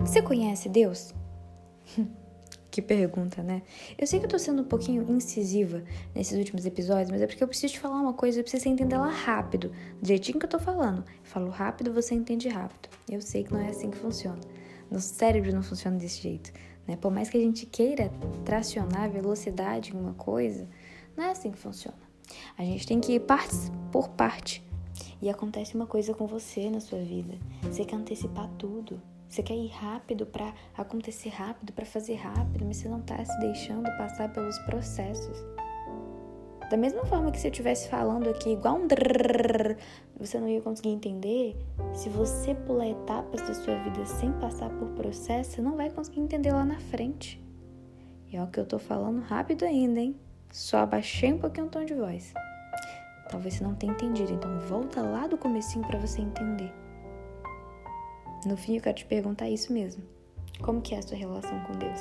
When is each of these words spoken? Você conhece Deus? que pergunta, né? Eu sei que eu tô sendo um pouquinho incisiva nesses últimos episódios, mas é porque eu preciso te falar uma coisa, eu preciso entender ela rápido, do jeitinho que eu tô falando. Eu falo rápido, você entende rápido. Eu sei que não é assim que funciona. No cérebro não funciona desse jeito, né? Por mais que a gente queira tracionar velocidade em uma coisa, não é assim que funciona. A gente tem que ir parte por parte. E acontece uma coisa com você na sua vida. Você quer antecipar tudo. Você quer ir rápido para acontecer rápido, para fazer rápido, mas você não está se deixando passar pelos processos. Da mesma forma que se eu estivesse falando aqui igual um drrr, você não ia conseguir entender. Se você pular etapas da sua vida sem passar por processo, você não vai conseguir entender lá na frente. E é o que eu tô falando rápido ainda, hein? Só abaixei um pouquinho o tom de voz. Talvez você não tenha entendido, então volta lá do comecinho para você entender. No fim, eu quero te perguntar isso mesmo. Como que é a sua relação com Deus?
Você 0.00 0.22
conhece 0.22 0.68
Deus? 0.68 1.14
que 2.70 2.80
pergunta, 2.80 3.42
né? 3.42 3.62
Eu 3.98 4.06
sei 4.06 4.18
que 4.18 4.24
eu 4.24 4.30
tô 4.30 4.38
sendo 4.38 4.62
um 4.62 4.64
pouquinho 4.64 5.02
incisiva 5.10 5.84
nesses 6.14 6.38
últimos 6.38 6.64
episódios, 6.64 7.10
mas 7.10 7.20
é 7.20 7.26
porque 7.26 7.42
eu 7.44 7.48
preciso 7.48 7.74
te 7.74 7.80
falar 7.80 8.00
uma 8.00 8.14
coisa, 8.14 8.40
eu 8.40 8.42
preciso 8.42 8.68
entender 8.68 8.94
ela 8.94 9.08
rápido, 9.08 9.70
do 10.00 10.08
jeitinho 10.08 10.38
que 10.38 10.46
eu 10.46 10.50
tô 10.50 10.58
falando. 10.58 11.04
Eu 11.06 11.24
falo 11.24 11.50
rápido, 11.50 11.92
você 11.92 12.14
entende 12.14 12.48
rápido. 12.48 12.88
Eu 13.08 13.20
sei 13.20 13.44
que 13.44 13.52
não 13.52 13.60
é 13.60 13.68
assim 13.68 13.90
que 13.90 13.98
funciona. 13.98 14.40
No 14.90 15.00
cérebro 15.00 15.54
não 15.54 15.62
funciona 15.62 15.96
desse 15.96 16.22
jeito, 16.22 16.50
né? 16.88 16.96
Por 16.96 17.12
mais 17.12 17.28
que 17.28 17.36
a 17.36 17.40
gente 17.40 17.66
queira 17.66 18.10
tracionar 18.44 19.10
velocidade 19.10 19.94
em 19.94 20.00
uma 20.00 20.14
coisa, 20.14 20.66
não 21.16 21.24
é 21.24 21.30
assim 21.30 21.50
que 21.50 21.58
funciona. 21.58 21.98
A 22.56 22.62
gente 22.64 22.86
tem 22.86 23.00
que 23.00 23.12
ir 23.12 23.20
parte 23.20 23.54
por 23.92 24.08
parte. 24.08 24.64
E 25.20 25.28
acontece 25.28 25.74
uma 25.74 25.86
coisa 25.86 26.14
com 26.14 26.26
você 26.26 26.70
na 26.70 26.80
sua 26.80 27.00
vida. 27.00 27.38
Você 27.62 27.84
quer 27.84 27.96
antecipar 27.96 28.48
tudo. 28.58 29.00
Você 29.30 29.44
quer 29.44 29.54
ir 29.54 29.68
rápido 29.68 30.26
para 30.26 30.52
acontecer 30.76 31.28
rápido, 31.28 31.72
para 31.72 31.86
fazer 31.86 32.16
rápido, 32.16 32.64
mas 32.64 32.78
você 32.78 32.88
não 32.88 32.98
está 32.98 33.24
se 33.24 33.38
deixando 33.38 33.84
passar 33.96 34.32
pelos 34.32 34.58
processos. 34.58 35.38
Da 36.68 36.76
mesma 36.76 37.04
forma 37.04 37.30
que 37.30 37.38
se 37.38 37.46
eu 37.46 37.52
estivesse 37.52 37.88
falando 37.88 38.28
aqui 38.28 38.50
igual 38.50 38.74
um 38.74 38.88
drrr, 38.88 39.76
você 40.18 40.40
não 40.40 40.48
ia 40.48 40.60
conseguir 40.60 40.88
entender. 40.88 41.56
Se 41.94 42.08
você 42.08 42.56
pular 42.56 42.88
etapas 42.88 43.40
da 43.42 43.54
sua 43.54 43.76
vida 43.84 44.04
sem 44.04 44.32
passar 44.32 44.68
por 44.68 44.88
processo, 44.90 45.52
você 45.52 45.62
não 45.62 45.76
vai 45.76 45.90
conseguir 45.90 46.20
entender 46.20 46.50
lá 46.50 46.64
na 46.64 46.80
frente. 46.80 47.40
E 48.32 48.36
é 48.36 48.42
o 48.42 48.48
que 48.48 48.58
eu 48.58 48.66
tô 48.66 48.80
falando 48.80 49.20
rápido 49.20 49.64
ainda, 49.64 50.00
hein? 50.00 50.16
Só 50.50 50.78
abaixei 50.78 51.32
um 51.32 51.38
pouquinho 51.38 51.68
o 51.68 51.70
tom 51.70 51.84
de 51.84 51.94
voz. 51.94 52.34
Talvez 53.30 53.54
você 53.54 53.62
não 53.62 53.76
tenha 53.76 53.92
entendido, 53.92 54.32
então 54.32 54.58
volta 54.58 55.00
lá 55.02 55.28
do 55.28 55.38
comecinho 55.38 55.86
para 55.86 56.00
você 56.00 56.20
entender. 56.20 56.72
No 58.46 58.56
fim, 58.56 58.76
eu 58.76 58.82
quero 58.82 58.96
te 58.96 59.04
perguntar 59.04 59.48
isso 59.48 59.72
mesmo. 59.72 60.02
Como 60.62 60.80
que 60.80 60.94
é 60.94 60.98
a 60.98 61.02
sua 61.02 61.16
relação 61.16 61.58
com 61.64 61.72
Deus? 61.74 62.00